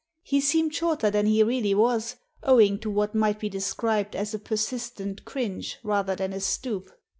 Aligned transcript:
He 0.23 0.41
seemed 0.41 0.73
shorter 0.73 1.11
than 1.11 1.27
he 1.27 1.43
really 1.43 1.75
was, 1.75 2.15
owing 2.41 2.79
to 2.79 2.89
what 2.89 3.13
might 3.13 3.39
be 3.39 3.49
described 3.49 4.15
as 4.15 4.33
a 4.33 4.39
persistent 4.39 5.25
cringe 5.25 5.77
rather 5.83 6.15
than 6.15 6.33
a 6.33 6.39
stoop. 6.39 6.89